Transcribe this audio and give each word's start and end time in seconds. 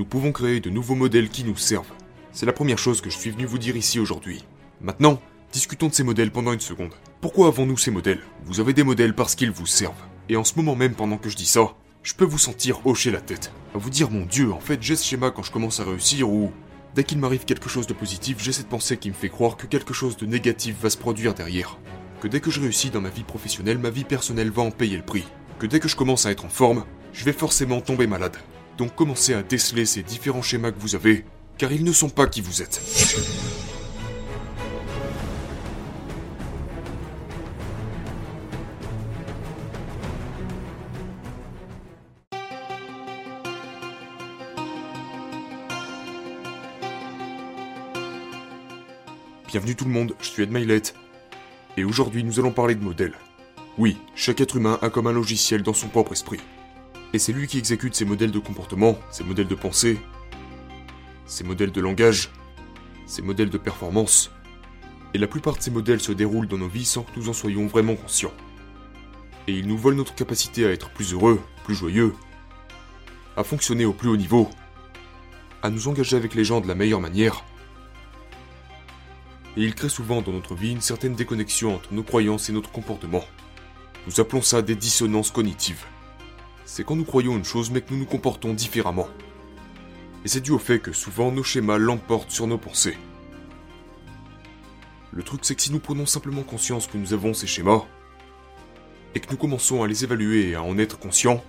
nous 0.00 0.06
pouvons 0.06 0.32
créer 0.32 0.60
de 0.60 0.70
nouveaux 0.70 0.94
modèles 0.94 1.28
qui 1.28 1.44
nous 1.44 1.58
servent. 1.58 1.92
C'est 2.32 2.46
la 2.46 2.54
première 2.54 2.78
chose 2.78 3.02
que 3.02 3.10
je 3.10 3.18
suis 3.18 3.28
venu 3.28 3.44
vous 3.44 3.58
dire 3.58 3.76
ici 3.76 4.00
aujourd'hui. 4.00 4.46
Maintenant, 4.80 5.20
discutons 5.52 5.88
de 5.88 5.92
ces 5.92 6.04
modèles 6.04 6.30
pendant 6.30 6.54
une 6.54 6.60
seconde. 6.60 6.94
Pourquoi 7.20 7.48
avons-nous 7.48 7.76
ces 7.76 7.90
modèles? 7.90 8.22
Vous 8.46 8.60
avez 8.60 8.72
des 8.72 8.82
modèles 8.82 9.14
parce 9.14 9.34
qu'ils 9.34 9.50
vous 9.50 9.66
servent. 9.66 10.02
Et 10.30 10.36
en 10.36 10.44
ce 10.44 10.54
moment 10.56 10.74
même, 10.74 10.94
pendant 10.94 11.18
que 11.18 11.28
je 11.28 11.36
dis 11.36 11.44
ça, 11.44 11.74
je 12.02 12.14
peux 12.14 12.24
vous 12.24 12.38
sentir 12.38 12.80
hocher 12.86 13.10
la 13.10 13.20
tête. 13.20 13.52
À 13.74 13.78
vous 13.78 13.90
dire, 13.90 14.10
mon 14.10 14.24
dieu, 14.24 14.50
en 14.54 14.58
fait, 14.58 14.82
j'ai 14.82 14.96
ce 14.96 15.04
schéma 15.04 15.30
quand 15.30 15.42
je 15.42 15.52
commence 15.52 15.80
à 15.80 15.84
réussir 15.84 16.30
ou 16.30 16.50
dès 16.94 17.04
qu'il 17.04 17.18
m'arrive 17.18 17.44
quelque 17.44 17.68
chose 17.68 17.86
de 17.86 17.92
positif, 17.92 18.38
j'ai 18.40 18.52
cette 18.52 18.70
pensée 18.70 18.96
qui 18.96 19.10
me 19.10 19.14
fait 19.14 19.28
croire 19.28 19.58
que 19.58 19.66
quelque 19.66 19.92
chose 19.92 20.16
de 20.16 20.24
négatif 20.24 20.76
va 20.80 20.88
se 20.88 20.96
produire 20.96 21.34
derrière. 21.34 21.76
Que 22.22 22.28
dès 22.28 22.40
que 22.40 22.50
je 22.50 22.62
réussis 22.62 22.88
dans 22.88 23.02
ma 23.02 23.10
vie 23.10 23.22
professionnelle, 23.22 23.76
ma 23.76 23.90
vie 23.90 24.04
personnelle 24.04 24.50
va 24.50 24.62
en 24.62 24.70
payer 24.70 24.96
le 24.96 25.04
prix. 25.04 25.26
Que 25.58 25.66
dès 25.66 25.78
que 25.78 25.88
je 25.88 25.96
commence 25.96 26.24
à 26.24 26.30
être 26.30 26.46
en 26.46 26.48
forme, 26.48 26.86
je 27.12 27.26
vais 27.26 27.34
forcément 27.34 27.82
tomber 27.82 28.06
malade. 28.06 28.38
Donc 28.80 28.94
commencez 28.94 29.34
à 29.34 29.42
déceler 29.42 29.84
ces 29.84 30.02
différents 30.02 30.40
schémas 30.40 30.72
que 30.72 30.80
vous 30.80 30.94
avez, 30.94 31.26
car 31.58 31.70
ils 31.70 31.84
ne 31.84 31.92
sont 31.92 32.08
pas 32.08 32.26
qui 32.26 32.40
vous 32.40 32.62
êtes. 32.62 32.80
Bienvenue 49.46 49.76
tout 49.76 49.84
le 49.84 49.90
monde, 49.90 50.14
je 50.22 50.26
suis 50.26 50.42
Ed 50.42 50.92
et 51.76 51.84
aujourd'hui 51.84 52.24
nous 52.24 52.40
allons 52.40 52.52
parler 52.52 52.74
de 52.74 52.82
modèles. 52.82 53.12
Oui, 53.76 53.98
chaque 54.14 54.40
être 54.40 54.56
humain 54.56 54.78
a 54.80 54.88
comme 54.88 55.06
un 55.06 55.12
logiciel 55.12 55.62
dans 55.62 55.74
son 55.74 55.88
propre 55.88 56.12
esprit. 56.12 56.40
Et 57.12 57.18
c'est 57.18 57.32
lui 57.32 57.46
qui 57.46 57.58
exécute 57.58 57.94
ses 57.94 58.04
modèles 58.04 58.30
de 58.30 58.38
comportement, 58.38 58.98
ses 59.10 59.24
modèles 59.24 59.48
de 59.48 59.54
pensée, 59.54 59.98
ses 61.26 61.44
modèles 61.44 61.72
de 61.72 61.80
langage, 61.80 62.30
ses 63.06 63.22
modèles 63.22 63.50
de 63.50 63.58
performance. 63.58 64.30
Et 65.14 65.18
la 65.18 65.26
plupart 65.26 65.56
de 65.56 65.62
ces 65.62 65.70
modèles 65.70 66.00
se 66.00 66.12
déroulent 66.12 66.46
dans 66.46 66.58
nos 66.58 66.68
vies 66.68 66.84
sans 66.84 67.02
que 67.02 67.10
nous 67.16 67.28
en 67.28 67.32
soyons 67.32 67.66
vraiment 67.66 67.96
conscients. 67.96 68.34
Et 69.48 69.52
ils 69.52 69.66
nous 69.66 69.78
volent 69.78 69.96
notre 69.96 70.14
capacité 70.14 70.64
à 70.64 70.70
être 70.70 70.90
plus 70.90 71.12
heureux, 71.12 71.40
plus 71.64 71.74
joyeux, 71.74 72.14
à 73.36 73.42
fonctionner 73.42 73.84
au 73.84 73.92
plus 73.92 74.08
haut 74.08 74.16
niveau, 74.16 74.48
à 75.62 75.70
nous 75.70 75.88
engager 75.88 76.16
avec 76.16 76.34
les 76.34 76.44
gens 76.44 76.60
de 76.60 76.68
la 76.68 76.74
meilleure 76.74 77.00
manière, 77.00 77.44
et 79.56 79.62
il 79.62 79.74
crée 79.74 79.88
souvent 79.88 80.22
dans 80.22 80.32
notre 80.32 80.54
vie 80.54 80.70
une 80.70 80.80
certaine 80.80 81.14
déconnexion 81.14 81.74
entre 81.74 81.92
nos 81.92 82.02
croyances 82.02 82.48
et 82.48 82.52
notre 82.52 82.70
comportement. 82.70 83.24
Nous 84.06 84.20
appelons 84.20 84.42
ça 84.42 84.62
des 84.62 84.76
dissonances 84.76 85.30
cognitives. 85.30 85.84
C'est 86.72 86.84
quand 86.84 86.94
nous 86.94 87.04
croyons 87.04 87.36
une 87.36 87.44
chose 87.44 87.72
mais 87.72 87.80
que 87.80 87.92
nous 87.92 87.98
nous 87.98 88.06
comportons 88.06 88.54
différemment. 88.54 89.08
Et 90.24 90.28
c'est 90.28 90.40
dû 90.40 90.52
au 90.52 90.58
fait 90.60 90.78
que 90.78 90.92
souvent 90.92 91.32
nos 91.32 91.42
schémas 91.42 91.78
l'emportent 91.78 92.30
sur 92.30 92.46
nos 92.46 92.58
pensées. 92.58 92.96
Le 95.10 95.24
truc 95.24 95.40
c'est 95.42 95.56
que 95.56 95.62
si 95.62 95.72
nous 95.72 95.80
prenons 95.80 96.06
simplement 96.06 96.44
conscience 96.44 96.86
que 96.86 96.96
nous 96.96 97.12
avons 97.12 97.34
ces 97.34 97.48
schémas, 97.48 97.82
et 99.16 99.18
que 99.18 99.28
nous 99.32 99.36
commençons 99.36 99.82
à 99.82 99.88
les 99.88 100.04
évaluer 100.04 100.50
et 100.50 100.54
à 100.54 100.62
en 100.62 100.78
être 100.78 100.96
conscients, 100.96 101.42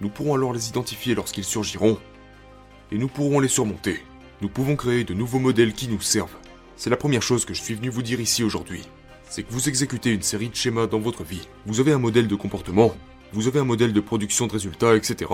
nous 0.00 0.10
pourrons 0.10 0.36
alors 0.36 0.52
les 0.52 0.68
identifier 0.68 1.16
lorsqu'ils 1.16 1.42
surgiront, 1.42 1.98
et 2.92 2.98
nous 2.98 3.08
pourrons 3.08 3.40
les 3.40 3.48
surmonter. 3.48 4.00
Nous 4.42 4.48
pouvons 4.48 4.76
créer 4.76 5.02
de 5.02 5.12
nouveaux 5.12 5.40
modèles 5.40 5.72
qui 5.72 5.88
nous 5.88 6.00
servent. 6.00 6.36
C'est 6.76 6.88
la 6.88 6.96
première 6.96 7.22
chose 7.22 7.44
que 7.44 7.52
je 7.52 7.62
suis 7.62 7.74
venu 7.74 7.88
vous 7.88 8.02
dire 8.02 8.20
ici 8.20 8.44
aujourd'hui. 8.44 8.84
C'est 9.28 9.42
que 9.42 9.52
vous 9.52 9.68
exécutez 9.68 10.12
une 10.12 10.22
série 10.22 10.50
de 10.50 10.54
schémas 10.54 10.86
dans 10.86 11.00
votre 11.00 11.24
vie. 11.24 11.48
Vous 11.66 11.80
avez 11.80 11.90
un 11.90 11.98
modèle 11.98 12.28
de 12.28 12.36
comportement, 12.36 12.94
vous 13.32 13.48
avez 13.48 13.58
un 13.58 13.64
modèle 13.64 13.92
de 13.92 14.00
production 14.00 14.46
de 14.46 14.52
résultats, 14.52 14.96
etc. 14.96 15.30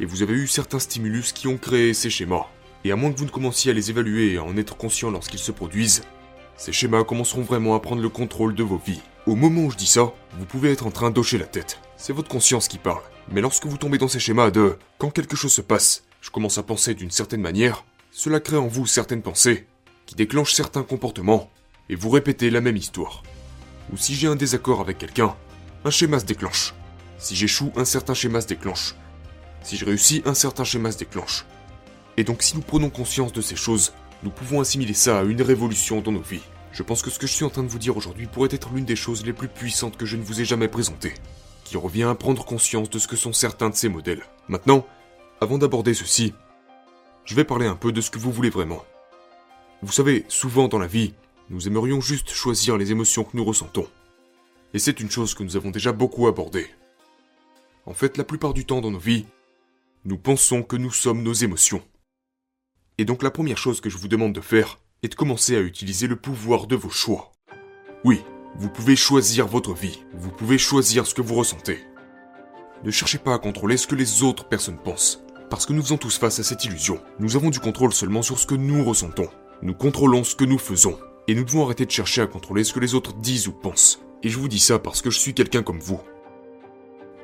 Et 0.00 0.04
vous 0.04 0.22
avez 0.22 0.34
eu 0.34 0.46
certains 0.46 0.78
stimulus 0.78 1.32
qui 1.32 1.48
ont 1.48 1.58
créé 1.58 1.94
ces 1.94 2.10
schémas. 2.10 2.46
Et 2.84 2.92
à 2.92 2.96
moins 2.96 3.12
que 3.12 3.18
vous 3.18 3.24
ne 3.24 3.30
commenciez 3.30 3.70
à 3.70 3.74
les 3.74 3.90
évaluer 3.90 4.32
et 4.32 4.38
à 4.38 4.44
en 4.44 4.56
être 4.56 4.76
conscient 4.76 5.10
lorsqu'ils 5.10 5.38
se 5.38 5.52
produisent, 5.52 6.02
ces 6.56 6.72
schémas 6.72 7.04
commenceront 7.04 7.42
vraiment 7.42 7.74
à 7.74 7.80
prendre 7.80 8.02
le 8.02 8.08
contrôle 8.08 8.54
de 8.54 8.62
vos 8.62 8.80
vies. 8.84 9.00
Au 9.26 9.34
moment 9.34 9.62
où 9.62 9.70
je 9.70 9.76
dis 9.76 9.86
ça, 9.86 10.12
vous 10.38 10.46
pouvez 10.46 10.72
être 10.72 10.86
en 10.86 10.90
train 10.90 11.10
d'hocher 11.10 11.38
la 11.38 11.46
tête. 11.46 11.78
C'est 11.96 12.12
votre 12.12 12.28
conscience 12.28 12.68
qui 12.68 12.78
parle. 12.78 13.02
Mais 13.30 13.40
lorsque 13.40 13.66
vous 13.66 13.76
tombez 13.76 13.98
dans 13.98 14.08
ces 14.08 14.18
schémas 14.18 14.50
de 14.50 14.76
quand 14.98 15.10
quelque 15.10 15.36
chose 15.36 15.52
se 15.52 15.60
passe, 15.60 16.04
je 16.20 16.30
commence 16.30 16.58
à 16.58 16.62
penser 16.62 16.94
d'une 16.94 17.10
certaine 17.10 17.40
manière, 17.40 17.84
cela 18.10 18.40
crée 18.40 18.56
en 18.56 18.66
vous 18.66 18.86
certaines 18.86 19.22
pensées 19.22 19.66
qui 20.06 20.14
déclenche 20.14 20.52
certains 20.52 20.82
comportements, 20.82 21.50
et 21.88 21.94
vous 21.94 22.10
répétez 22.10 22.50
la 22.50 22.60
même 22.60 22.76
histoire. 22.76 23.22
Ou 23.92 23.96
si 23.96 24.14
j'ai 24.14 24.26
un 24.26 24.36
désaccord 24.36 24.80
avec 24.80 24.98
quelqu'un, 24.98 25.36
un 25.84 25.90
schéma 25.90 26.18
se 26.18 26.24
déclenche. 26.24 26.74
Si 27.22 27.36
j'échoue, 27.36 27.70
un 27.76 27.84
certain 27.84 28.14
schéma 28.14 28.40
se 28.40 28.48
déclenche. 28.48 28.96
Si 29.62 29.76
je 29.76 29.84
réussis, 29.84 30.22
un 30.24 30.34
certain 30.34 30.64
schéma 30.64 30.90
se 30.90 30.98
déclenche. 30.98 31.46
Et 32.16 32.24
donc 32.24 32.42
si 32.42 32.56
nous 32.56 32.62
prenons 32.62 32.90
conscience 32.90 33.32
de 33.32 33.40
ces 33.40 33.54
choses, 33.54 33.92
nous 34.24 34.30
pouvons 34.30 34.60
assimiler 34.60 34.92
ça 34.92 35.20
à 35.20 35.22
une 35.22 35.40
révolution 35.40 36.00
dans 36.00 36.10
nos 36.10 36.20
vies. 36.20 36.42
Je 36.72 36.82
pense 36.82 37.00
que 37.00 37.10
ce 37.10 37.20
que 37.20 37.28
je 37.28 37.32
suis 37.32 37.44
en 37.44 37.48
train 37.48 37.62
de 37.62 37.68
vous 37.68 37.78
dire 37.78 37.96
aujourd'hui 37.96 38.26
pourrait 38.26 38.48
être 38.50 38.70
l'une 38.74 38.84
des 38.84 38.96
choses 38.96 39.24
les 39.24 39.32
plus 39.32 39.46
puissantes 39.46 39.96
que 39.96 40.04
je 40.04 40.16
ne 40.16 40.22
vous 40.24 40.40
ai 40.40 40.44
jamais 40.44 40.66
présentées, 40.66 41.14
qui 41.62 41.76
revient 41.76 42.02
à 42.02 42.16
prendre 42.16 42.44
conscience 42.44 42.90
de 42.90 42.98
ce 42.98 43.06
que 43.06 43.14
sont 43.14 43.32
certains 43.32 43.70
de 43.70 43.76
ces 43.76 43.88
modèles. 43.88 44.24
Maintenant, 44.48 44.84
avant 45.40 45.58
d'aborder 45.58 45.94
ceci, 45.94 46.34
je 47.24 47.36
vais 47.36 47.44
parler 47.44 47.66
un 47.66 47.76
peu 47.76 47.92
de 47.92 48.00
ce 48.00 48.10
que 48.10 48.18
vous 48.18 48.32
voulez 48.32 48.50
vraiment. 48.50 48.84
Vous 49.80 49.92
savez, 49.92 50.24
souvent 50.26 50.66
dans 50.66 50.80
la 50.80 50.88
vie, 50.88 51.14
nous 51.50 51.68
aimerions 51.68 52.00
juste 52.00 52.30
choisir 52.30 52.76
les 52.76 52.90
émotions 52.90 53.22
que 53.22 53.36
nous 53.36 53.44
ressentons. 53.44 53.86
Et 54.74 54.80
c'est 54.80 54.98
une 54.98 55.10
chose 55.10 55.34
que 55.34 55.44
nous 55.44 55.56
avons 55.56 55.70
déjà 55.70 55.92
beaucoup 55.92 56.26
abordée. 56.26 56.66
En 57.84 57.94
fait, 57.94 58.16
la 58.16 58.24
plupart 58.24 58.54
du 58.54 58.64
temps 58.64 58.80
dans 58.80 58.92
nos 58.92 58.98
vies, 58.98 59.26
nous 60.04 60.16
pensons 60.16 60.62
que 60.62 60.76
nous 60.76 60.92
sommes 60.92 61.22
nos 61.22 61.32
émotions. 61.32 61.82
Et 62.98 63.04
donc 63.04 63.24
la 63.24 63.30
première 63.32 63.58
chose 63.58 63.80
que 63.80 63.90
je 63.90 63.98
vous 63.98 64.06
demande 64.06 64.32
de 64.32 64.40
faire 64.40 64.78
est 65.02 65.08
de 65.08 65.14
commencer 65.16 65.56
à 65.56 65.60
utiliser 65.60 66.06
le 66.06 66.14
pouvoir 66.14 66.68
de 66.68 66.76
vos 66.76 66.90
choix. 66.90 67.32
Oui, 68.04 68.20
vous 68.56 68.68
pouvez 68.68 68.94
choisir 68.94 69.48
votre 69.48 69.74
vie, 69.74 70.04
vous 70.14 70.30
pouvez 70.30 70.58
choisir 70.58 71.06
ce 71.06 71.14
que 71.14 71.22
vous 71.22 71.34
ressentez. 71.34 71.80
Ne 72.84 72.92
cherchez 72.92 73.18
pas 73.18 73.34
à 73.34 73.38
contrôler 73.38 73.76
ce 73.76 73.88
que 73.88 73.96
les 73.96 74.22
autres 74.22 74.48
personnes 74.48 74.78
pensent, 74.78 75.24
parce 75.50 75.66
que 75.66 75.72
nous 75.72 75.82
faisons 75.82 75.98
tous 75.98 76.18
face 76.18 76.38
à 76.38 76.44
cette 76.44 76.64
illusion. 76.64 77.00
Nous 77.18 77.34
avons 77.34 77.50
du 77.50 77.58
contrôle 77.58 77.92
seulement 77.92 78.22
sur 78.22 78.38
ce 78.38 78.46
que 78.46 78.54
nous 78.54 78.84
ressentons. 78.84 79.28
Nous 79.60 79.74
contrôlons 79.74 80.22
ce 80.22 80.36
que 80.36 80.44
nous 80.44 80.58
faisons. 80.58 80.98
Et 81.28 81.34
nous 81.34 81.44
devons 81.44 81.64
arrêter 81.64 81.86
de 81.86 81.90
chercher 81.90 82.20
à 82.20 82.26
contrôler 82.26 82.64
ce 82.64 82.72
que 82.72 82.80
les 82.80 82.94
autres 82.94 83.14
disent 83.14 83.46
ou 83.46 83.52
pensent. 83.52 84.00
Et 84.24 84.28
je 84.28 84.38
vous 84.38 84.48
dis 84.48 84.58
ça 84.58 84.78
parce 84.78 85.02
que 85.02 85.10
je 85.10 85.18
suis 85.18 85.34
quelqu'un 85.34 85.62
comme 85.62 85.78
vous. 85.78 86.00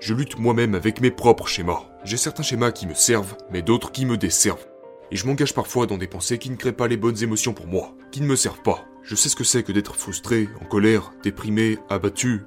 Je 0.01 0.15
lutte 0.15 0.39
moi-même 0.39 0.75
avec 0.75 1.01
mes 1.01 1.11
propres 1.11 1.49
schémas. 1.49 1.83
J'ai 2.05 2.17
certains 2.17 2.45
schémas 2.45 2.71
qui 2.71 2.87
me 2.87 2.95
servent, 2.95 3.37
mais 3.51 3.63
d'autres 3.63 3.91
qui 3.91 4.07
me 4.07 4.17
desservent. 4.17 4.67
Et 5.11 5.17
je 5.17 5.27
m'engage 5.27 5.55
parfois 5.55 5.87
dans 5.87 5.99
des 5.99 6.07
pensées 6.07 6.39
qui 6.39 6.51
ne 6.51 6.57
créent 6.57 6.73
pas 6.73 6.87
les 6.87 6.97
bonnes 6.97 7.23
émotions 7.23 7.53
pour 7.53 7.67
moi, 7.67 7.95
qui 8.13 8.21
ne 8.21 8.27
me 8.27 8.37
servent 8.37 8.63
pas. 8.63 8.85
Je 9.03 9.17
sais 9.17 9.29
ce 9.29 9.37
que 9.37 9.45
c'est 9.45 9.63
que 9.63 9.73
d'être 9.73 9.97
frustré, 9.97 10.49
en 10.61 10.67
colère, 10.67 11.13
déprimé, 11.23 11.79
abattu, 11.89 12.43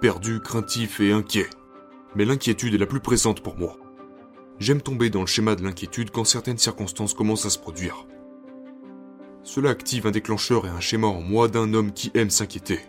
perdu, 0.00 0.40
craintif 0.40 1.00
et 1.00 1.12
inquiet. 1.12 1.48
Mais 2.16 2.24
l'inquiétude 2.24 2.74
est 2.74 2.78
la 2.78 2.86
plus 2.86 3.00
présente 3.00 3.40
pour 3.40 3.56
moi. 3.56 3.76
J'aime 4.58 4.80
tomber 4.80 5.10
dans 5.10 5.20
le 5.20 5.26
schéma 5.26 5.54
de 5.54 5.62
l'inquiétude 5.62 6.10
quand 6.10 6.24
certaines 6.24 6.58
circonstances 6.58 7.14
commencent 7.14 7.46
à 7.46 7.50
se 7.50 7.58
produire. 7.58 8.06
Cela 9.44 9.70
active 9.70 10.06
un 10.06 10.10
déclencheur 10.10 10.66
et 10.66 10.70
un 10.70 10.80
schéma 10.80 11.06
en 11.06 11.20
moi 11.20 11.46
d'un 11.46 11.72
homme 11.74 11.92
qui 11.92 12.10
aime 12.14 12.30
s'inquiéter. 12.30 12.80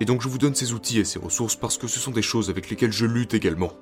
Et 0.00 0.04
donc 0.04 0.22
je 0.22 0.28
vous 0.28 0.38
donne 0.38 0.54
ces 0.54 0.72
outils 0.72 0.98
et 0.98 1.04
ces 1.04 1.18
ressources 1.18 1.56
parce 1.56 1.78
que 1.78 1.86
ce 1.86 2.00
sont 2.00 2.10
des 2.10 2.22
choses 2.22 2.50
avec 2.50 2.68
lesquelles 2.68 2.92
je 2.92 3.06
lutte 3.06 3.34
également. 3.34 3.72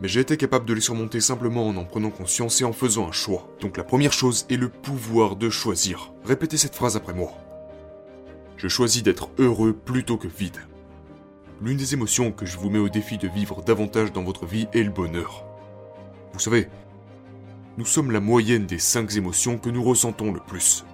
Mais 0.00 0.08
j'ai 0.08 0.20
été 0.20 0.36
capable 0.36 0.64
de 0.64 0.74
les 0.74 0.80
surmonter 0.80 1.20
simplement 1.20 1.66
en 1.66 1.76
en 1.76 1.84
prenant 1.84 2.10
conscience 2.10 2.60
et 2.60 2.64
en 2.64 2.72
faisant 2.72 3.08
un 3.08 3.12
choix. 3.12 3.48
Donc 3.60 3.76
la 3.76 3.84
première 3.84 4.12
chose 4.12 4.46
est 4.48 4.56
le 4.56 4.68
pouvoir 4.68 5.34
de 5.34 5.50
choisir. 5.50 6.12
Répétez 6.24 6.56
cette 6.56 6.76
phrase 6.76 6.96
après 6.96 7.14
moi. 7.14 7.32
Je 8.56 8.68
choisis 8.68 9.02
d'être 9.02 9.30
heureux 9.38 9.72
plutôt 9.72 10.16
que 10.16 10.28
vide. 10.28 10.58
L'une 11.60 11.76
des 11.76 11.94
émotions 11.94 12.30
que 12.30 12.46
je 12.46 12.56
vous 12.56 12.70
mets 12.70 12.78
au 12.78 12.88
défi 12.88 13.18
de 13.18 13.26
vivre 13.26 13.62
davantage 13.62 14.12
dans 14.12 14.22
votre 14.22 14.46
vie 14.46 14.68
est 14.72 14.84
le 14.84 14.90
bonheur. 14.90 15.44
Vous 16.32 16.38
savez, 16.38 16.68
nous 17.76 17.86
sommes 17.86 18.12
la 18.12 18.20
moyenne 18.20 18.66
des 18.66 18.78
cinq 18.78 19.16
émotions 19.16 19.58
que 19.58 19.70
nous 19.70 19.82
ressentons 19.82 20.32
le 20.32 20.40
plus. 20.40 20.84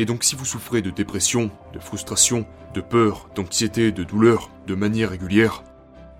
Et 0.00 0.04
donc 0.04 0.22
si 0.22 0.36
vous 0.36 0.44
souffrez 0.44 0.80
de 0.80 0.90
dépression, 0.90 1.50
de 1.72 1.78
frustration, 1.78 2.46
de 2.74 2.80
peur, 2.80 3.28
d'anxiété, 3.34 3.90
de 3.90 4.04
douleur, 4.04 4.50
de 4.66 4.74
manière 4.74 5.10
régulière, 5.10 5.64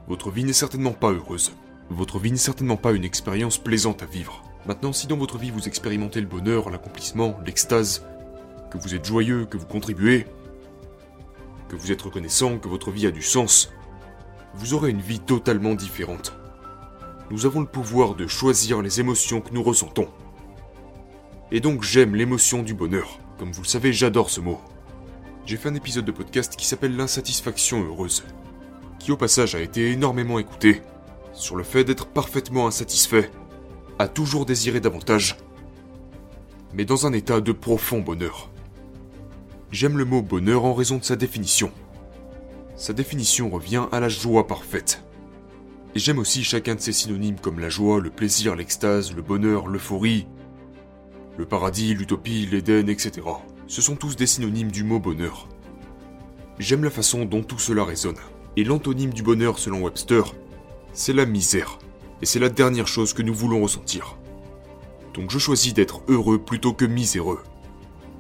votre 0.08 0.30
vie 0.30 0.44
n'est 0.44 0.52
certainement 0.52 0.92
pas 0.92 1.12
heureuse. 1.12 1.52
Votre 1.90 2.19
vie 2.19 2.32
n'est 2.32 2.38
certainement 2.38 2.76
pas 2.76 2.92
une 2.92 3.04
expérience 3.04 3.58
plaisante 3.58 4.02
à 4.02 4.06
vivre. 4.06 4.42
Maintenant, 4.66 4.92
si 4.92 5.06
dans 5.06 5.16
votre 5.16 5.38
vie 5.38 5.50
vous 5.50 5.69
expérimentez 5.69 6.20
le 6.20 6.26
bonheur, 6.26 6.70
l'accomplissement, 6.70 7.38
l'extase, 7.46 8.04
que 8.70 8.78
vous 8.78 8.94
êtes 8.94 9.04
joyeux, 9.04 9.46
que 9.46 9.56
vous 9.56 9.66
contribuez, 9.66 10.26
que 11.69 11.76
vous 11.76 11.92
êtes 11.92 12.02
reconnaissant, 12.02 12.58
que 12.58 12.69
votre 12.69 12.90
vie 12.90 13.06
a 13.06 13.10
du 13.10 13.22
sens, 13.22 13.70
vous 14.54 14.74
aurez 14.74 14.90
une 14.90 15.00
vie 15.00 15.20
totalement 15.20 15.74
différente. 15.74 16.34
Nous 17.31 17.46
avons 17.46 17.60
le 17.60 17.66
pouvoir 17.66 18.14
de 18.14 18.26
choisir 18.26 18.82
les 18.82 19.00
émotions 19.00 19.40
que 19.40 19.52
nous 19.52 19.62
ressentons. 19.62 20.08
Et 21.52 21.60
donc 21.60 21.82
j'aime 21.82 22.14
l'émotion 22.14 22.62
du 22.62 22.74
bonheur. 22.74 23.19
Comme 23.38 23.52
vous 23.52 23.62
le 23.62 23.69
savez, 23.69 23.93
j'adore 23.93 24.31
ce 24.31 24.40
mot. 24.40 24.61
J'ai 25.46 25.56
fait 25.56 25.69
un 25.69 25.75
épisode 25.76 26.05
de 26.05 26.11
podcast 26.11 26.56
qui 26.56 26.67
s'appelle 26.67 26.96
L'insatisfaction 26.96 27.85
heureuse, 27.85 28.25
qui 28.99 29.12
au 29.12 29.17
passage 29.17 29.55
a 29.55 29.61
été 29.61 29.93
énormément 29.93 30.40
écouté, 30.40 30.82
sur 31.35 31.55
le 31.55 31.62
fait 31.62 31.85
d'être 31.85 32.08
parfaitement 32.08 32.67
insatisfait, 32.67 33.31
à 34.00 34.08
toujours 34.08 34.44
désirer 34.44 34.81
davantage, 34.81 35.37
mais 36.75 36.85
dans 36.85 37.06
un 37.06 37.12
état 37.12 37.40
de 37.40 37.52
profond 37.52 38.00
bonheur. 38.00 38.50
J'aime 39.70 39.99
le 39.99 40.05
mot 40.05 40.20
bonheur 40.20 40.64
en 40.64 40.75
raison 40.75 40.99
de 40.99 41.05
sa 41.05 41.14
définition. 41.14 41.70
Sa 42.75 42.93
définition 42.93 43.50
revient 43.50 43.87
à 43.93 44.00
la 44.00 44.08
joie 44.08 44.49
parfaite. 44.49 45.05
Et 45.94 46.00
j'aime 46.00 46.19
aussi 46.19 46.43
chacun 46.43 46.75
de 46.75 46.81
ses 46.81 46.93
synonymes 46.93 47.38
comme 47.38 47.61
la 47.61 47.69
joie, 47.69 48.00
le 48.00 48.11
plaisir, 48.11 48.56
l'extase, 48.56 49.14
le 49.14 49.23
bonheur, 49.23 49.69
l'euphorie, 49.69 50.26
le 51.38 51.46
paradis, 51.46 51.94
l'utopie, 51.94 52.49
l'Éden, 52.50 52.88
etc. 52.88 53.26
Ce 53.69 53.81
sont 53.81 53.94
tous 53.94 54.17
des 54.17 54.26
synonymes 54.26 54.73
du 54.73 54.82
mot 54.82 54.99
bonheur. 54.99 55.49
J'aime 56.58 56.82
la 56.82 56.90
façon 56.90 57.25
dont 57.25 57.44
tout 57.44 57.61
cela 57.61 57.85
résonne. 57.85 58.19
Et 58.56 58.64
l'antonyme 58.64 59.12
du 59.12 59.23
bonheur 59.23 59.61
selon 59.61 59.82
Webster, 59.82 60.35
c'est 60.93 61.12
la 61.12 61.26
misère. 61.26 61.79
Et 62.23 62.26
c'est 62.26 62.40
la 62.40 62.49
dernière 62.49 62.88
chose 62.88 63.12
que 63.12 63.23
nous 63.23 63.35
voulons 63.35 63.62
ressentir. 63.62 64.19
Donc 65.14 65.31
je 65.31 65.38
choisis 65.38 65.73
d'être 65.73 66.02
heureux 66.08 66.38
plutôt 66.38 66.73
que 66.73 66.85
miséreux. 66.85 67.41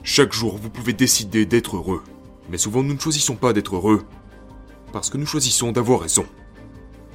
Chaque 0.04 0.32
jour, 0.32 0.56
vous 0.56 0.70
pouvez 0.70 0.92
décider 0.92 1.44
d'être 1.44 1.76
heureux. 1.76 2.04
Mais 2.48 2.58
souvent, 2.58 2.84
nous 2.84 2.94
ne 2.94 3.00
choisissons 3.00 3.34
pas 3.34 3.52
d'être 3.52 3.74
heureux. 3.74 4.04
Parce 4.92 5.10
que 5.10 5.18
nous 5.18 5.26
choisissons 5.26 5.72
d'avoir 5.72 6.00
raison. 6.00 6.24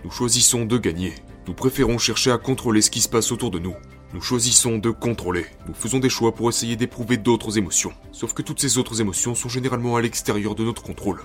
Nous 0.03 0.11
choisissons 0.11 0.65
de 0.65 0.77
gagner. 0.77 1.13
Nous 1.47 1.53
préférons 1.53 1.97
chercher 1.97 2.31
à 2.31 2.37
contrôler 2.37 2.81
ce 2.81 2.91
qui 2.91 2.99
se 2.99 3.09
passe 3.09 3.31
autour 3.31 3.51
de 3.51 3.59
nous. 3.59 3.75
Nous 4.13 4.21
choisissons 4.21 4.77
de 4.77 4.91
contrôler. 4.91 5.47
Nous 5.67 5.73
faisons 5.73 5.97
des 5.97 6.09
choix 6.09 6.35
pour 6.35 6.47
essayer 6.47 6.75
d'éprouver 6.75 7.17
d'autres 7.17 7.57
émotions. 7.57 7.93
Sauf 8.11 8.35
que 8.35 8.43
toutes 8.43 8.61
ces 8.61 8.77
autres 8.77 9.01
émotions 9.01 9.33
sont 9.33 9.49
généralement 9.49 9.95
à 9.95 10.01
l'extérieur 10.01 10.53
de 10.53 10.63
notre 10.63 10.83
contrôle. 10.83 11.21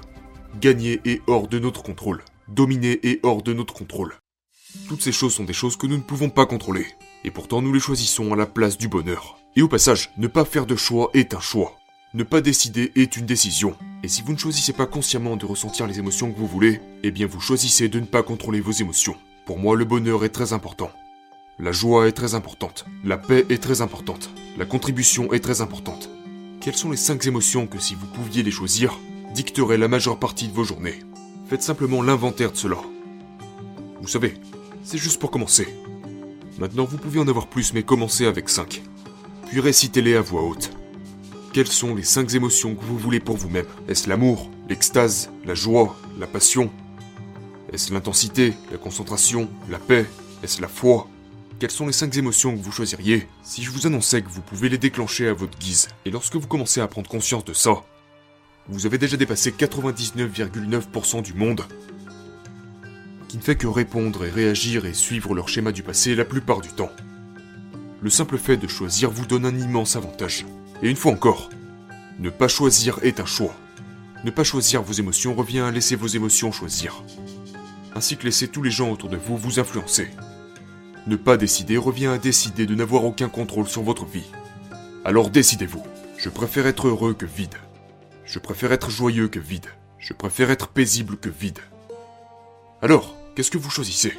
Gagner 0.58 0.99
est 1.05 1.20
hors 1.26 1.49
de 1.49 1.58
notre 1.58 1.82
contrôle. 1.82 2.25
Dominer 2.49 2.99
est 3.02 3.20
hors 3.26 3.43
de 3.43 3.52
notre 3.52 3.75
contrôle. 3.75 4.14
Toutes 4.88 5.02
ces 5.02 5.12
choses 5.12 5.35
sont 5.35 5.44
des 5.44 5.52
choses 5.52 5.76
que 5.76 5.87
nous 5.87 5.99
ne 5.99 6.02
pouvons 6.02 6.31
pas 6.31 6.46
contrôler. 6.46 6.87
Et 7.25 7.31
pourtant 7.31 7.61
nous 7.61 7.75
les 7.75 7.81
choisissons 7.81 8.32
à 8.32 8.37
la 8.37 8.46
place 8.46 8.79
du 8.79 8.88
bonheur. 8.88 9.37
Et 9.55 9.61
au 9.61 9.69
passage, 9.69 10.11
ne 10.17 10.26
pas 10.26 10.46
faire 10.46 10.64
de 10.64 10.76
choix 10.76 11.11
est 11.12 11.35
un 11.35 11.40
choix. 11.40 11.76
Ne 12.14 12.23
pas 12.23 12.40
décider 12.40 12.90
est 12.96 13.19
une 13.19 13.26
décision. 13.26 13.76
Et 14.02 14.08
si 14.08 14.23
vous 14.23 14.32
ne 14.32 14.38
choisissez 14.38 14.73
pas 14.73 14.87
consciemment 14.87 15.37
de 15.37 15.44
ressentir 15.44 15.87
les 15.87 15.99
émotions 15.99 16.32
que 16.32 16.38
vous 16.38 16.46
voulez, 16.46 16.81
eh 17.02 17.11
bien 17.11 17.26
vous 17.26 17.40
choisissez 17.40 17.90
de 17.90 18.00
ne 18.00 18.06
pas 18.06 18.23
contrôler 18.23 18.62
vos 18.62 18.73
émotions. 18.73 19.17
Pour 19.44 19.58
moi, 19.58 19.76
le 19.76 19.85
bonheur 19.85 20.25
est 20.25 20.31
très 20.31 20.55
important. 20.55 20.90
La 21.61 21.73
joie 21.73 22.07
est 22.07 22.13
très 22.13 22.37
importante. 22.37 22.87
La 23.03 23.19
paix 23.19 23.45
est 23.49 23.61
très 23.61 23.81
importante. 23.81 24.31
La 24.57 24.65
contribution 24.65 25.33
est 25.33 25.41
très 25.41 25.61
importante. 25.61 26.09
Quelles 26.61 26.77
sont 26.77 26.93
les 26.93 26.97
5 26.97 27.27
émotions 27.27 27.67
que 27.67 27.81
si 27.81 27.97
vous 27.97 28.07
pouviez 28.07 28.45
les 28.45 28.53
choisir, 28.53 28.97
dicteraient 29.35 29.77
la 29.77 29.89
majeure 29.89 30.21
partie 30.21 30.47
de 30.47 30.55
vos 30.55 30.63
journées? 30.63 31.01
Faites 31.49 31.65
simplement 31.65 32.01
l'inventaire 32.01 32.53
de 32.53 32.57
cela. 32.57 32.77
Vous 34.01 34.07
savez, 34.07 34.35
c'est 34.85 34.99
juste 34.99 35.19
pour 35.19 35.33
commencer. 35.33 35.67
Maintenant, 36.61 36.85
vous 36.85 36.97
pouvez 36.97 37.19
en 37.19 37.27
avoir 37.27 37.49
plus, 37.49 37.73
mais 37.75 37.83
commencez 37.83 38.27
avec 38.27 38.49
5. 38.49 38.81
Puis 39.49 39.59
récitez-les 39.59 40.15
à 40.15 40.21
voix 40.21 40.45
haute. 40.45 40.71
Quelles 41.53 41.67
sont 41.67 41.93
les 41.93 42.05
5 42.05 42.35
émotions 42.35 42.77
que 42.77 42.85
vous 42.85 42.99
voulez 42.99 43.19
pour 43.19 43.37
vous-même? 43.37 43.67
Est-ce 43.89 44.09
l'amour, 44.09 44.49
l'extase, 44.69 45.29
la 45.45 45.55
joie, 45.55 45.97
la 46.21 46.29
passion? 46.29 46.71
Est-ce 47.73 47.93
l'intensité, 47.93 48.55
la 48.71 48.79
concentration, 48.79 49.49
la 49.69 49.81
paix? 49.81 50.07
Est-ce 50.45 50.63
la 50.63 50.69
foi? 50.69 51.09
Quelles 51.59 51.71
sont 51.71 51.87
les 51.87 51.93
5 51.93 52.17
émotions 52.17 52.57
que 52.57 52.63
vous 52.63 52.71
choisiriez 52.71 53.27
si 53.43 53.63
je 53.63 53.71
vous 53.71 53.87
annonçais 53.87 54.23
que 54.23 54.29
vous 54.29 54.43
pouvez 54.43 54.69
les 54.69 54.79
déclencher 54.79 55.29
à 55.29 55.33
votre 55.33 55.59
guise 55.59 55.89
Et 56.05 56.11
lorsque 56.11 56.37
vous 56.37 56.47
commencez 56.47 56.81
à 56.81 56.87
prendre 56.87 57.11
conscience 57.11 57.45
de 57.45 57.53
ça, 57.53 57.83
vous 58.69 58.87
avez 58.87 58.99
déjà 58.99 59.17
dépassé 59.17 59.51
99,9% 59.51 61.23
du 61.23 61.35
monde 61.35 61.65
qui 63.29 63.37
ne 63.37 63.43
fait 63.43 63.57
que 63.57 63.67
répondre 63.67 64.25
et 64.25 64.31
réagir 64.31 64.87
et 64.87 64.95
suivre 64.95 65.35
leur 65.35 65.49
schéma 65.49 65.73
du 65.73 65.83
passé 65.83 66.15
la 66.15 66.25
plupart 66.25 66.61
du 66.61 66.69
temps. 66.69 66.93
Le 68.01 68.09
simple 68.09 68.39
fait 68.39 68.57
de 68.57 68.69
choisir 68.69 69.11
vous 69.11 69.27
donne 69.27 69.45
un 69.45 69.59
immense 69.59 69.97
avantage. 69.97 70.47
Et 70.83 70.89
une 70.89 70.97
fois 70.97 71.13
encore, 71.13 71.51
ne 72.21 72.31
pas 72.31 72.49
choisir 72.49 73.01
est 73.03 73.21
un 73.21 73.27
choix. 73.27 73.55
Ne 74.25 74.31
pas 74.31 74.45
choisir 74.45 74.83
vos 74.83 74.95
émotions 74.95 75.35
revient 75.35 75.61
à 75.61 75.71
laisser 75.71 75.97
vos 75.97 76.07
émotions 76.07 76.53
choisir. 76.53 77.03
Ainsi 77.95 78.17
que 78.17 78.25
laisser 78.25 78.49
tous 78.49 78.63
les 78.63 78.71
gens 78.71 78.91
autour 78.91 79.11
de 79.11 79.17
vous 79.17 79.37
vous 79.37 79.61
influencer. 79.61 80.09
Ne 81.09 81.17
pas 81.17 81.39
décider 81.39 81.79
revient 81.79 82.09
à 82.09 82.19
décider 82.19 82.67
de 82.67 82.75
n'avoir 82.75 83.07
aucun 83.07 83.31
contrôle 83.31 83.67
sur 83.67 83.83
votre 83.83 84.05
vie. 84.05 84.31
Alors 85.07 85.31
décidez-vous. 85.31 85.83
Je 86.19 86.29
préfère 86.29 86.67
être 86.67 86.87
heureux 86.87 87.15
que 87.15 87.25
vide. 87.25 87.55
Je 88.27 88.39
préfère 88.39 88.73
être 88.73 88.91
joyeux 88.91 89.29
que 89.29 89.39
vide. 89.39 89.65
Je 89.99 90.13
préfère 90.13 90.51
être 90.51 90.69
paisible 90.69 91.17
que 91.17 91.31
vide. 91.31 91.61
Alors, 92.83 93.17
qu'est-ce 93.35 93.51
que 93.51 93.57
vous 93.57 93.71
choisissez? 93.71 94.13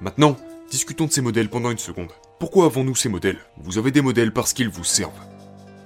Maintenant, 0.00 0.36
discutons 0.72 1.06
de 1.06 1.12
ces 1.12 1.20
modèles 1.20 1.50
pendant 1.50 1.70
une 1.70 1.78
seconde. 1.78 2.10
Pourquoi 2.40 2.64
avons-nous 2.64 2.96
ces 2.96 3.08
modèles? 3.08 3.38
Vous 3.56 3.78
avez 3.78 3.92
des 3.92 4.02
modèles 4.02 4.32
parce 4.32 4.52
qu'ils 4.52 4.70
vous 4.70 4.82
servent. 4.82 5.12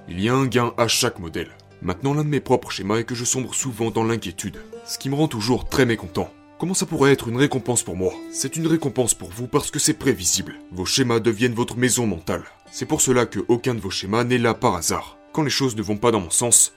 Il 0.09 0.19
y 0.19 0.29
a 0.29 0.33
un 0.33 0.47
gain 0.47 0.73
à 0.79 0.87
chaque 0.87 1.19
modèle. 1.19 1.51
Maintenant, 1.83 2.15
l'un 2.15 2.23
de 2.23 2.29
mes 2.29 2.39
propres 2.39 2.71
schémas 2.71 2.97
est 2.97 3.03
que 3.03 3.13
je 3.13 3.23
sombre 3.23 3.53
souvent 3.53 3.91
dans 3.91 4.03
l'inquiétude, 4.03 4.57
ce 4.83 4.97
qui 4.97 5.11
me 5.11 5.15
rend 5.15 5.27
toujours 5.27 5.69
très 5.69 5.85
mécontent. 5.85 6.31
Comment 6.63 6.73
ça 6.73 6.85
pourrait 6.85 7.11
être 7.11 7.27
une 7.27 7.35
récompense 7.35 7.83
pour 7.83 7.97
moi? 7.97 8.13
C'est 8.31 8.55
une 8.55 8.67
récompense 8.67 9.13
pour 9.13 9.29
vous 9.29 9.47
parce 9.47 9.69
que 9.69 9.79
c'est 9.79 9.95
prévisible. 9.95 10.55
Vos 10.71 10.85
schémas 10.85 11.19
deviennent 11.19 11.53
votre 11.53 11.75
maison 11.75 12.07
mentale. 12.07 12.45
C'est 12.71 12.85
pour 12.85 13.01
cela 13.01 13.25
que 13.25 13.43
aucun 13.49 13.75
de 13.75 13.81
vos 13.81 13.89
schémas 13.89 14.23
n'est 14.23 14.37
là 14.37 14.53
par 14.53 14.75
hasard. 14.75 15.17
Quand 15.33 15.43
les 15.43 15.49
choses 15.49 15.75
ne 15.75 15.81
vont 15.81 15.97
pas 15.97 16.11
dans 16.11 16.21
mon 16.21 16.29
sens, 16.29 16.71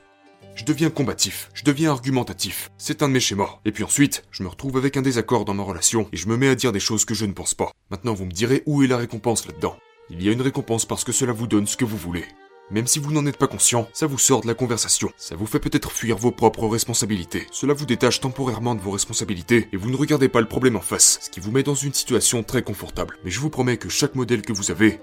je 0.56 0.64
deviens 0.64 0.90
combatif, 0.90 1.50
je 1.54 1.62
deviens 1.62 1.92
argumentatif. 1.92 2.72
C'est 2.78 3.00
un 3.04 3.08
de 3.08 3.12
mes 3.12 3.20
schémas. 3.20 3.60
Et 3.64 3.70
puis 3.70 3.84
ensuite, 3.84 4.24
je 4.32 4.42
me 4.42 4.48
retrouve 4.48 4.76
avec 4.76 4.96
un 4.96 5.02
désaccord 5.02 5.44
dans 5.44 5.54
ma 5.54 5.62
relation 5.62 6.08
et 6.12 6.16
je 6.16 6.26
me 6.26 6.36
mets 6.36 6.48
à 6.48 6.56
dire 6.56 6.72
des 6.72 6.80
choses 6.80 7.04
que 7.04 7.14
je 7.14 7.24
ne 7.24 7.32
pense 7.32 7.54
pas. 7.54 7.70
Maintenant, 7.90 8.14
vous 8.14 8.24
me 8.24 8.32
direz 8.32 8.64
où 8.66 8.82
est 8.82 8.88
la 8.88 8.96
récompense 8.96 9.46
là-dedans? 9.46 9.76
Il 10.10 10.20
y 10.20 10.28
a 10.28 10.32
une 10.32 10.42
récompense 10.42 10.84
parce 10.84 11.04
que 11.04 11.12
cela 11.12 11.32
vous 11.32 11.46
donne 11.46 11.68
ce 11.68 11.76
que 11.76 11.84
vous 11.84 11.96
voulez. 11.96 12.24
Même 12.68 12.88
si 12.88 12.98
vous 12.98 13.12
n'en 13.12 13.24
êtes 13.26 13.36
pas 13.36 13.46
conscient, 13.46 13.88
ça 13.92 14.08
vous 14.08 14.18
sort 14.18 14.40
de 14.40 14.48
la 14.48 14.54
conversation. 14.54 15.12
Ça 15.16 15.36
vous 15.36 15.46
fait 15.46 15.60
peut-être 15.60 15.92
fuir 15.92 16.16
vos 16.16 16.32
propres 16.32 16.66
responsabilités. 16.66 17.46
Cela 17.52 17.74
vous 17.74 17.86
détache 17.86 18.20
temporairement 18.20 18.74
de 18.74 18.80
vos 18.80 18.90
responsabilités 18.90 19.68
et 19.72 19.76
vous 19.76 19.88
ne 19.88 19.96
regardez 19.96 20.28
pas 20.28 20.40
le 20.40 20.48
problème 20.48 20.74
en 20.74 20.80
face, 20.80 21.20
ce 21.22 21.30
qui 21.30 21.38
vous 21.38 21.52
met 21.52 21.62
dans 21.62 21.76
une 21.76 21.94
situation 21.94 22.42
très 22.42 22.62
confortable. 22.62 23.18
Mais 23.24 23.30
je 23.30 23.38
vous 23.38 23.50
promets 23.50 23.76
que 23.76 23.88
chaque 23.88 24.16
modèle 24.16 24.42
que 24.42 24.52
vous 24.52 24.72
avez, 24.72 25.00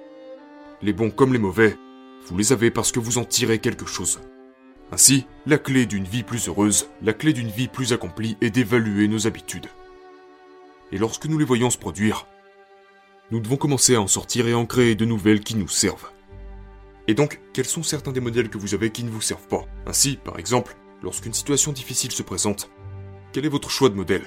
les 0.82 0.92
bons 0.92 1.10
comme 1.10 1.32
les 1.32 1.40
mauvais, 1.40 1.78
vous 2.28 2.38
les 2.38 2.52
avez 2.52 2.70
parce 2.70 2.92
que 2.92 3.00
vous 3.00 3.18
en 3.18 3.24
tirez 3.24 3.60
quelque 3.60 3.86
chose. 3.86 4.20
Ainsi, 4.92 5.26
la 5.46 5.58
clé 5.58 5.86
d'une 5.86 6.04
vie 6.04 6.24
plus 6.24 6.50
heureuse, 6.50 6.90
la 7.02 7.14
clé 7.14 7.32
d'une 7.32 7.50
vie 7.50 7.70
plus 7.70 7.94
accomplie 7.94 8.36
est 8.42 8.50
d'évaluer 8.50 9.08
nos 9.08 9.26
habitudes. 9.26 9.68
Et 10.92 10.98
lorsque 10.98 11.28
nous 11.28 11.38
les 11.38 11.46
voyons 11.46 11.70
se 11.70 11.78
produire, 11.78 12.28
nous 13.32 13.40
devons 13.40 13.56
commencer 13.56 13.96
à 13.96 14.02
en 14.02 14.08
sortir 14.08 14.48
et 14.48 14.54
en 14.54 14.66
créer 14.66 14.96
de 14.96 15.06
nouvelles 15.06 15.40
qui 15.40 15.56
nous 15.56 15.70
servent. 15.70 16.13
Et 17.08 17.16
donc, 17.16 17.42
quels 17.54 17.66
sont 17.66 17.84
certains 17.84 18.14
des 18.14 18.22
modèles 18.22 18.50
que 18.50 18.58
vous 18.58 18.74
avez 18.74 18.90
qui 18.90 19.04
ne 19.04 19.10
vous 19.10 19.22
servent 19.22 19.48
pas 19.48 19.66
Ainsi, 19.86 20.18
par 20.24 20.40
exemple, 20.40 20.78
lorsqu'une 21.02 21.34
situation 21.34 21.74
difficile 21.74 22.12
se 22.12 22.24
présente, 22.24 22.70
quel 23.34 23.46
est 23.46 23.50
votre 23.50 23.70
choix 23.70 23.90
de 23.90 23.96
modèle 23.96 24.24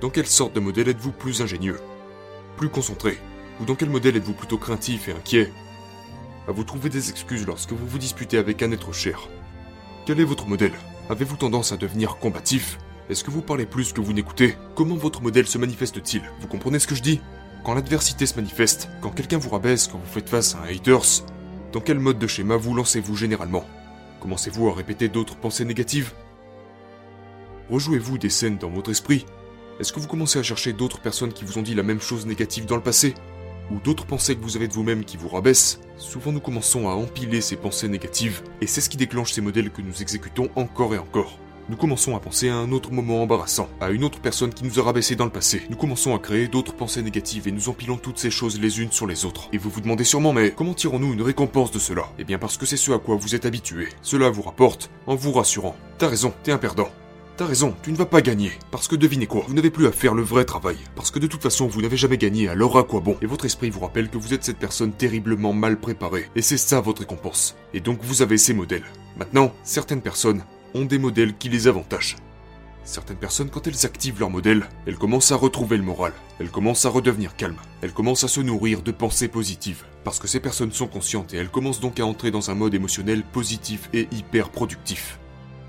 Dans 0.00 0.10
quelle 0.10 0.26
sorte 0.26 0.54
de 0.54 0.60
modèle 0.60 0.88
êtes-vous 0.88 1.10
plus 1.10 1.42
ingénieux 1.42 1.80
Plus 2.56 2.68
concentré 2.68 3.18
Ou 3.60 3.64
dans 3.64 3.74
quel 3.74 3.90
modèle 3.90 4.16
êtes-vous 4.16 4.34
plutôt 4.34 4.58
craintif 4.58 5.08
et 5.08 5.12
inquiet 5.12 5.52
À 6.46 6.52
vous 6.52 6.62
trouver 6.62 6.90
des 6.90 7.10
excuses 7.10 7.46
lorsque 7.46 7.72
vous 7.72 7.86
vous 7.86 7.98
disputez 7.98 8.38
avec 8.38 8.62
un 8.62 8.70
être 8.70 8.92
cher. 8.92 9.28
Quel 10.06 10.20
est 10.20 10.24
votre 10.24 10.46
modèle 10.46 10.74
Avez-vous 11.10 11.36
tendance 11.36 11.72
à 11.72 11.76
devenir 11.76 12.18
combatif 12.18 12.78
Est-ce 13.10 13.24
que 13.24 13.32
vous 13.32 13.42
parlez 13.42 13.66
plus 13.66 13.92
que 13.92 14.00
vous 14.00 14.12
n'écoutez 14.12 14.56
Comment 14.76 14.96
votre 14.96 15.22
modèle 15.22 15.48
se 15.48 15.58
manifeste-t-il 15.58 16.22
Vous 16.40 16.46
comprenez 16.46 16.78
ce 16.78 16.86
que 16.86 16.94
je 16.94 17.02
dis 17.02 17.20
Quand 17.64 17.74
l'adversité 17.74 18.26
se 18.26 18.36
manifeste, 18.36 18.88
quand 19.00 19.10
quelqu'un 19.10 19.38
vous 19.38 19.50
rabaisse, 19.50 19.88
quand 19.88 19.98
vous 19.98 20.12
faites 20.12 20.28
face 20.28 20.54
à 20.54 20.60
un 20.60 20.68
haters, 20.68 21.24
dans 21.72 21.80
quel 21.80 21.98
mode 21.98 22.18
de 22.18 22.26
schéma 22.26 22.56
vous 22.56 22.74
lancez-vous 22.74 23.16
généralement? 23.16 23.64
Commencez-vous 24.20 24.68
à 24.68 24.74
répéter 24.74 25.08
d'autres 25.08 25.36
pensées 25.36 25.64
négatives? 25.64 26.12
Rejouez-vous 27.70 28.18
des 28.18 28.30
scènes 28.30 28.58
dans 28.58 28.70
votre 28.70 28.90
esprit? 28.90 29.26
Est-ce 29.78 29.92
que 29.92 30.00
vous 30.00 30.08
commencez 30.08 30.38
à 30.38 30.42
chercher 30.42 30.72
d'autres 30.72 31.00
personnes 31.00 31.32
qui 31.32 31.44
vous 31.44 31.58
ont 31.58 31.62
dit 31.62 31.74
la 31.74 31.82
même 31.82 32.00
chose 32.00 32.26
négative 32.26 32.66
dans 32.66 32.76
le 32.76 32.82
passé? 32.82 33.14
Ou 33.70 33.78
d'autres 33.80 34.06
pensées 34.06 34.36
que 34.36 34.42
vous 34.42 34.56
avez 34.56 34.68
de 34.68 34.72
vous-même 34.72 35.04
qui 35.04 35.16
vous 35.16 35.28
rabaissent? 35.28 35.80
Souvent 35.96 36.32
nous 36.32 36.40
commençons 36.40 36.88
à 36.88 36.92
empiler 36.92 37.40
ces 37.40 37.56
pensées 37.56 37.88
négatives, 37.88 38.42
et 38.60 38.66
c'est 38.66 38.80
ce 38.80 38.88
qui 38.88 38.96
déclenche 38.96 39.32
ces 39.32 39.40
modèles 39.40 39.70
que 39.70 39.82
nous 39.82 40.02
exécutons 40.02 40.48
encore 40.54 40.94
et 40.94 40.98
encore 40.98 41.38
nous 41.68 41.76
commençons 41.76 42.14
à 42.14 42.20
penser 42.20 42.48
à 42.48 42.56
un 42.56 42.70
autre 42.70 42.92
moment 42.92 43.22
embarrassant, 43.22 43.68
à 43.80 43.90
une 43.90 44.04
autre 44.04 44.20
personne 44.20 44.54
qui 44.54 44.64
nous 44.64 44.78
a 44.78 44.82
rabaissé 44.82 45.16
dans 45.16 45.24
le 45.24 45.30
passé. 45.30 45.62
Nous 45.68 45.76
commençons 45.76 46.14
à 46.14 46.18
créer 46.18 46.48
d'autres 46.48 46.74
pensées 46.74 47.02
négatives 47.02 47.48
et 47.48 47.52
nous 47.52 47.68
empilons 47.68 47.96
toutes 47.96 48.18
ces 48.18 48.30
choses 48.30 48.60
les 48.60 48.80
unes 48.80 48.92
sur 48.92 49.06
les 49.06 49.24
autres. 49.24 49.48
Et 49.52 49.58
vous 49.58 49.70
vous 49.70 49.80
demandez 49.80 50.04
sûrement, 50.04 50.32
mais 50.32 50.52
comment 50.52 50.74
tirons-nous 50.74 51.12
une 51.12 51.22
récompense 51.22 51.72
de 51.72 51.78
cela? 51.78 52.04
Eh 52.18 52.24
bien 52.24 52.38
parce 52.38 52.56
que 52.56 52.66
c'est 52.66 52.76
ce 52.76 52.92
à 52.92 52.98
quoi 52.98 53.16
vous 53.16 53.34
êtes 53.34 53.46
habitué. 53.46 53.88
Cela 54.02 54.30
vous 54.30 54.42
rapporte 54.42 54.90
en 55.06 55.16
vous 55.16 55.32
rassurant. 55.32 55.76
T'as 55.98 56.08
raison, 56.08 56.32
t'es 56.42 56.52
un 56.52 56.58
perdant. 56.58 56.88
T'as 57.36 57.46
raison, 57.46 57.74
tu 57.82 57.92
ne 57.92 57.96
vas 57.96 58.06
pas 58.06 58.22
gagner. 58.22 58.52
Parce 58.70 58.88
que 58.88 58.96
devinez 58.96 59.26
quoi, 59.26 59.44
vous 59.46 59.52
n'avez 59.52 59.70
plus 59.70 59.86
à 59.86 59.92
faire 59.92 60.14
le 60.14 60.22
vrai 60.22 60.46
travail. 60.46 60.78
Parce 60.94 61.10
que 61.10 61.18
de 61.18 61.26
toute 61.26 61.42
façon, 61.42 61.66
vous 61.66 61.82
n'avez 61.82 61.98
jamais 61.98 62.16
gagné, 62.16 62.48
alors 62.48 62.78
à 62.78 62.84
quoi 62.84 63.00
bon? 63.00 63.18
Et 63.20 63.26
votre 63.26 63.44
esprit 63.44 63.68
vous 63.68 63.80
rappelle 63.80 64.08
que 64.08 64.16
vous 64.16 64.32
êtes 64.32 64.44
cette 64.44 64.56
personne 64.56 64.92
terriblement 64.92 65.52
mal 65.52 65.78
préparée. 65.78 66.30
Et 66.34 66.40
c'est 66.40 66.56
ça 66.56 66.80
votre 66.80 67.00
récompense. 67.00 67.54
Et 67.74 67.80
donc 67.80 67.98
vous 68.02 68.22
avez 68.22 68.38
ces 68.38 68.54
modèles. 68.54 68.86
Maintenant, 69.18 69.52
certaines 69.64 70.00
personnes 70.00 70.44
ont 70.74 70.84
des 70.84 70.98
modèles 70.98 71.36
qui 71.36 71.48
les 71.48 71.68
avantagent. 71.68 72.16
Certaines 72.84 73.16
personnes, 73.16 73.50
quand 73.50 73.66
elles 73.66 73.84
activent 73.84 74.20
leur 74.20 74.30
modèle, 74.30 74.68
elles 74.86 74.96
commencent 74.96 75.32
à 75.32 75.36
retrouver 75.36 75.76
le 75.76 75.82
moral, 75.82 76.12
elles 76.38 76.50
commencent 76.50 76.86
à 76.86 76.88
redevenir 76.88 77.34
calmes, 77.34 77.56
elles 77.82 77.92
commencent 77.92 78.22
à 78.22 78.28
se 78.28 78.40
nourrir 78.40 78.82
de 78.82 78.92
pensées 78.92 79.26
positives, 79.26 79.84
parce 80.04 80.20
que 80.20 80.28
ces 80.28 80.38
personnes 80.38 80.70
sont 80.70 80.86
conscientes 80.86 81.34
et 81.34 81.36
elles 81.36 81.48
commencent 81.48 81.80
donc 81.80 81.98
à 81.98 82.06
entrer 82.06 82.30
dans 82.30 82.48
un 82.50 82.54
mode 82.54 82.74
émotionnel 82.74 83.24
positif 83.24 83.90
et 83.92 84.06
hyper 84.12 84.50
productif. 84.50 85.18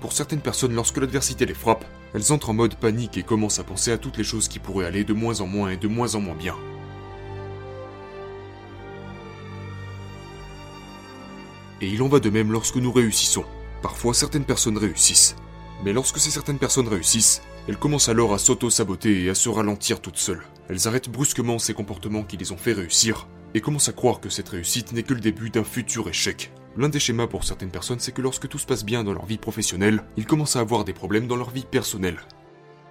Pour 0.00 0.12
certaines 0.12 0.40
personnes, 0.40 0.74
lorsque 0.74 0.98
l'adversité 0.98 1.44
les 1.44 1.54
frappe, 1.54 1.84
elles 2.14 2.32
entrent 2.32 2.50
en 2.50 2.54
mode 2.54 2.76
panique 2.76 3.18
et 3.18 3.24
commencent 3.24 3.58
à 3.58 3.64
penser 3.64 3.90
à 3.90 3.98
toutes 3.98 4.16
les 4.16 4.24
choses 4.24 4.46
qui 4.46 4.60
pourraient 4.60 4.86
aller 4.86 5.02
de 5.02 5.12
moins 5.12 5.40
en 5.40 5.48
moins 5.48 5.70
et 5.70 5.76
de 5.76 5.88
moins 5.88 6.14
en 6.14 6.20
moins 6.20 6.36
bien. 6.36 6.54
Et 11.80 11.88
il 11.88 12.00
en 12.00 12.08
va 12.08 12.20
de 12.20 12.30
même 12.30 12.52
lorsque 12.52 12.76
nous 12.76 12.92
réussissons. 12.92 13.44
Parfois 13.82 14.14
certaines 14.14 14.44
personnes 14.44 14.78
réussissent, 14.78 15.36
mais 15.84 15.92
lorsque 15.92 16.18
ces 16.18 16.30
certaines 16.30 16.58
personnes 16.58 16.88
réussissent, 16.88 17.42
elles 17.68 17.78
commencent 17.78 18.08
alors 18.08 18.34
à 18.34 18.38
s'auto-saboter 18.38 19.24
et 19.24 19.30
à 19.30 19.34
se 19.34 19.48
ralentir 19.48 20.00
toutes 20.00 20.16
seules. 20.16 20.42
Elles 20.68 20.88
arrêtent 20.88 21.10
brusquement 21.10 21.58
ces 21.58 21.74
comportements 21.74 22.24
qui 22.24 22.36
les 22.36 22.52
ont 22.52 22.56
fait 22.56 22.72
réussir, 22.72 23.28
et 23.54 23.60
commencent 23.60 23.88
à 23.88 23.92
croire 23.92 24.20
que 24.20 24.28
cette 24.28 24.48
réussite 24.48 24.92
n'est 24.92 25.02
que 25.02 25.14
le 25.14 25.20
début 25.20 25.50
d'un 25.50 25.64
futur 25.64 26.08
échec. 26.08 26.52
L'un 26.76 26.88
des 26.88 27.00
schémas 27.00 27.26
pour 27.26 27.44
certaines 27.44 27.70
personnes, 27.70 27.98
c'est 27.98 28.12
que 28.12 28.22
lorsque 28.22 28.48
tout 28.48 28.58
se 28.58 28.66
passe 28.66 28.84
bien 28.84 29.04
dans 29.04 29.12
leur 29.12 29.26
vie 29.26 29.38
professionnelle, 29.38 30.04
ils 30.16 30.26
commencent 30.26 30.56
à 30.56 30.60
avoir 30.60 30.84
des 30.84 30.92
problèmes 30.92 31.26
dans 31.26 31.36
leur 31.36 31.50
vie 31.50 31.66
personnelle. 31.68 32.18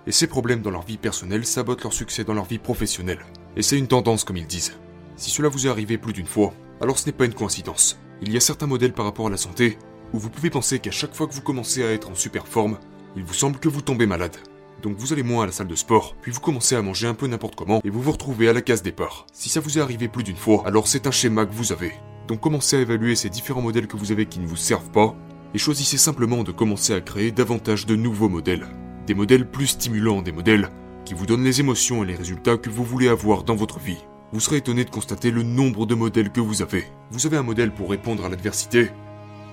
Et 0.08 0.12
ces 0.12 0.28
problèmes 0.28 0.62
dans 0.62 0.72
leur 0.72 0.86
vie 0.86 0.98
personnelle 0.98 1.46
sabotent 1.46 1.84
leur 1.84 1.94
succès 1.94 2.24
dans 2.24 2.34
leur 2.34 2.46
vie 2.46 2.60
professionnelle. 2.60 3.26
Et 3.56 3.62
c'est 3.62 3.78
une 3.78 3.88
tendance 3.88 4.24
comme 4.24 4.38
ils 4.38 4.48
disent. 4.48 4.74
Si 5.16 5.30
cela 5.30 5.50
vous 5.50 5.68
est 5.68 5.70
arrivé 5.70 5.98
plus 5.98 6.14
d'une 6.14 6.26
fois, 6.26 6.54
alors 6.82 6.98
ce 6.98 7.06
n'est 7.06 7.12
pas 7.12 7.26
une 7.26 7.34
coïncidence. 7.34 7.98
Il 8.22 8.32
y 8.32 8.38
a 8.38 8.42
certains 8.42 8.68
modèles 8.68 8.94
par 8.94 9.06
rapport 9.06 9.28
à 9.28 9.32
la 9.32 9.38
santé 9.38 9.78
où 10.14 10.20
vous 10.20 10.30
pouvez 10.30 10.50
penser 10.50 10.80
qu'à 10.80 10.92
chaque 10.92 11.14
fois 11.14 11.28
que 11.28 11.34
vous 11.34 11.42
commencez 11.42 11.84
à 11.84 11.92
être 11.92 12.10
en 12.10 12.16
super 12.16 12.48
forme, 12.48 12.78
il 13.16 13.24
vous 13.24 13.34
semble 13.34 13.60
que 13.60 13.70
vous 13.70 13.82
tombez 13.82 14.06
malade. 14.06 14.38
Donc 14.84 14.98
vous 14.98 15.12
allez 15.12 15.24
moins 15.24 15.44
à 15.44 15.46
la 15.48 15.52
salle 15.52 15.68
de 15.68 15.76
sport, 15.76 16.16
puis 16.22 16.32
vous 16.32 16.40
commencez 16.40 16.76
à 16.76 16.82
manger 16.82 17.08
un 17.08 17.14
peu 17.14 17.28
n'importe 17.28 17.56
comment, 17.56 17.82
et 17.84 17.90
vous 17.90 18.02
vous 18.02 18.12
retrouvez 18.12 18.48
à 18.48 18.54
la 18.54 18.62
case 18.62 18.84
départ. 18.84 19.26
Si 19.34 19.50
ça 19.50 19.60
vous 19.60 19.78
est 19.78 19.82
arrivé 19.82 20.08
plus 20.08 20.24
d'une 20.24 20.36
fois, 20.36 20.64
alors 20.66 20.88
c'est 20.88 21.08
un 21.08 21.12
schéma 21.12 21.46
que 21.46 21.54
vous 21.54 21.72
avez. 21.72 21.94
Donc 22.28 22.42
commencez 22.42 22.78
à 22.78 22.82
évaluer 22.82 23.16
ces 23.16 23.30
différents 23.30 23.62
modèles 23.62 23.88
que 23.88 23.98
vous 23.98 24.12
avez 24.12 24.26
qui 24.28 24.40
ne 24.40 24.48
vous 24.48 24.56
servent 24.56 24.92
pas, 24.92 25.16
et 25.54 25.58
choisissez 25.58 25.98
simplement 25.98 26.44
de 26.44 26.52
commencer 26.52 26.94
à 26.94 27.02
créer 27.02 27.32
davantage 27.32 27.86
de 27.86 27.96
nouveaux 27.96 28.30
modèles. 28.30 28.68
Des 29.08 29.16
modèles 29.16 29.50
plus 29.50 29.68
stimulants, 29.68 30.22
des 30.22 30.32
modèles 30.32 30.70
qui 31.06 31.14
vous 31.14 31.26
donnent 31.26 31.44
les 31.44 31.62
émotions 31.62 32.04
et 32.04 32.08
les 32.08 32.16
résultats 32.16 32.58
que 32.58 32.70
vous 32.70 32.84
voulez 32.84 33.08
avoir 33.08 33.44
dans 33.44 33.56
votre 33.56 33.80
vie. 33.80 34.04
Vous 34.34 34.42
serez 34.42 34.58
étonné 34.58 34.84
de 34.84 34.90
constater 34.90 35.32
le 35.32 35.42
nombre 35.42 35.86
de 35.86 35.96
modèles 35.96 36.32
que 36.32 36.42
vous 36.42 36.62
avez. 36.62 36.84
Vous 37.12 37.26
avez 37.26 37.38
un 37.38 37.44
modèle 37.44 37.74
pour 37.74 37.90
répondre 37.90 38.26
à 38.26 38.30
l'adversité, 38.30 38.92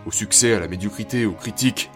au 0.07 0.11
succès, 0.11 0.55
à 0.55 0.61
la 0.61 0.69
médiocrité, 0.69 1.27
aux 1.27 1.33
critiques, 1.33 1.91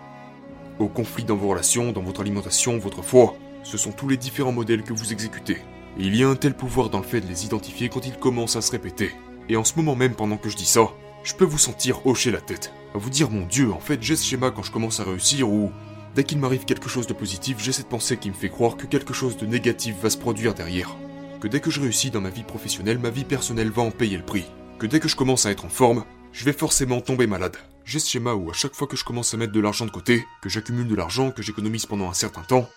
aux 0.79 0.88
conflits 0.88 1.25
dans 1.25 1.37
vos 1.37 1.49
relations, 1.49 1.93
dans 1.93 2.03
votre 2.03 2.21
alimentation, 2.21 2.79
votre 2.79 3.03
foi. 3.03 3.35
Ce 3.65 3.77
sont 3.77 3.93
tous 3.93 4.09
les 4.09 4.17
différents 4.17 4.53
modèles 4.53 4.83
que 4.83 4.93
vous 4.93 5.12
exécutez. 5.12 5.59
Et 5.99 6.05
il 6.05 6.17
y 6.17 6.23
a 6.23 6.29
un 6.29 6.37
tel 6.37 6.55
pouvoir 6.55 6.91
dans 6.91 6.99
le 6.99 7.05
fait 7.05 7.21
de 7.21 7.27
les 7.27 7.45
identifier 7.45 7.88
quand 7.88 8.07
ils 8.07 8.17
commencent 8.17 8.57
à 8.57 8.62
se 8.62 8.71
répéter. 8.71 9.11
Et 9.49 9.57
en 9.57 9.65
ce 9.65 9.75
moment 9.77 9.97
même, 9.97 10.15
pendant 10.15 10.37
que 10.37 10.49
je 10.49 10.57
dis 10.57 10.65
ça, 10.67 10.93
je 11.25 11.35
peux 11.35 11.45
vous 11.45 11.59
sentir 11.59 12.07
hocher 12.07 12.31
la 12.31 12.41
tête. 12.41 12.73
À 12.95 12.99
vous 12.99 13.11
dire, 13.11 13.31
mon 13.31 13.47
Dieu, 13.47 13.73
en 13.73 13.81
fait, 13.81 14.03
j'ai 14.03 14.17
ce 14.17 14.25
schéma 14.25 14.50
quand 14.50 14.62
je 14.62 14.73
commence 14.73 15.00
à 15.00 15.05
réussir 15.05 15.50
ou 15.50 15.73
dès 16.15 16.25
qu'il 16.25 16.38
m'arrive 16.38 16.65
quelque 16.65 16.88
chose 16.88 17.07
de 17.07 17.12
positif, 17.12 17.59
j'ai 17.61 17.73
cette 17.73 17.88
pensée 17.88 18.17
qui 18.17 18.29
me 18.29 18.35
fait 18.35 18.49
croire 18.49 18.77
que 18.77 18.87
quelque 18.87 19.12
chose 19.12 19.37
de 19.37 19.47
négatif 19.47 19.97
va 20.00 20.11
se 20.11 20.17
produire 20.17 20.55
derrière. 20.55 20.97
Que 21.41 21.49
dès 21.49 21.61
que 21.61 21.71
je 21.71 21.81
réussis 21.81 22.11
dans 22.11 22.21
ma 22.21 22.31
vie 22.31 22.43
professionnelle, 22.43 22.99
ma 22.99 23.11
vie 23.11 23.25
personnelle 23.25 23.71
va 23.71 23.83
en 23.83 23.91
payer 23.91 24.17
le 24.17 24.25
prix. 24.25 24.47
Que 24.79 24.87
dès 24.87 25.00
que 25.00 25.09
je 25.09 25.17
commence 25.17 25.47
à 25.47 25.50
être 25.50 25.65
en 25.65 25.69
forme, 25.69 26.05
je 26.33 26.45
vais 26.45 26.53
forcément 26.53 27.00
tomber 27.00 27.27
malade. 27.27 27.57
J'ai 27.88 28.00
ce 28.00 28.11
schéma 28.11 28.35
où 28.35 28.50
à 28.50 28.52
chaque 28.52 28.75
fois 28.75 28.87
que 28.87 28.99
je 28.99 29.04
commence 29.04 29.33
à 29.33 29.38
mettre 29.38 29.54
de 29.54 29.61
l'argent 29.61 29.87
de 29.87 29.90
côté, 29.90 30.26
que 30.42 30.50
j'accumule 30.50 30.88
de 30.88 30.95
l'argent, 30.95 31.30
que 31.30 31.40
j'économise 31.40 31.87
pendant 31.87 32.11
un 32.11 32.12
certain 32.12 32.42
temps, 32.42 32.68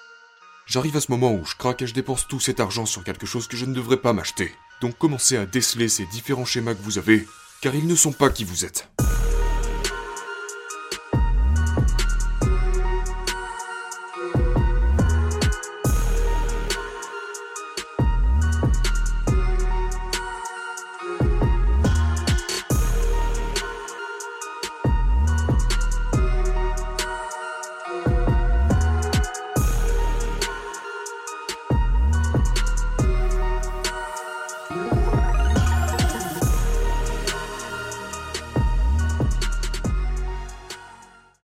j'arrive 0.68 0.96
à 0.96 1.02
ce 1.02 1.12
moment 1.12 1.34
où 1.34 1.44
je 1.44 1.58
craque 1.58 1.82
et 1.82 1.88
je 1.88 1.94
dépense 1.94 2.30
tout 2.30 2.40
cet 2.40 2.62
argent 2.62 2.86
sur 2.86 3.04
quelque 3.04 3.26
chose 3.26 3.48
que 3.48 3.58
je 3.58 3.66
ne 3.66 3.74
devrais 3.74 3.98
pas 3.98 4.14
m'acheter. 4.14 4.54
Donc 4.80 4.98
commencez 4.98 5.36
à 5.36 5.46
déceler 5.46 5.90
ces 5.90 6.06
différents 6.06 6.46
schémas 6.46 6.76
que 6.76 6.82
vous 6.82 6.98
avez, 6.98 7.28
car 7.62 7.76
ils 7.76 7.88
ne 7.88 7.96
sont 7.96 8.14
pas 8.14 8.30
qui 8.30 8.46
vous 8.46 8.64
êtes. 8.64 8.90